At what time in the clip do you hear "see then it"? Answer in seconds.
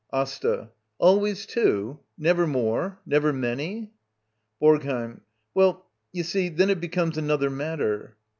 6.23-6.81